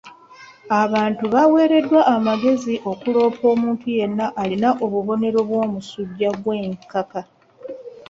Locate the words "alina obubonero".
4.41-5.39